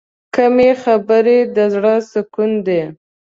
[0.35, 2.81] کمې خبرې، د زړه سکون دی.